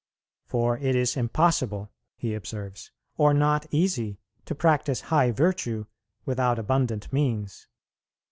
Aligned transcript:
"For 0.47 0.79
it 0.79 0.95
is 0.95 1.15
impossible," 1.15 1.91
he 2.17 2.33
observes, 2.33 2.89
"or 3.17 3.35
not 3.35 3.67
easy, 3.69 4.17
to 4.45 4.55
practise 4.55 5.01
high 5.13 5.29
virtue 5.29 5.85
without 6.25 6.57
abundant 6.57 7.13
means. 7.13 7.67